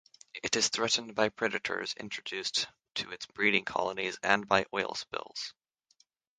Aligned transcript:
It 0.41 0.55
is 0.55 0.69
threatened 0.69 1.13
by 1.13 1.29
predators 1.29 1.93
introduced 1.93 2.65
to 2.95 3.11
its 3.11 3.27
breeding 3.27 3.65
colonies 3.65 4.17
and 4.23 4.47
by 4.47 4.65
oil 4.73 4.95
spills. 4.95 5.53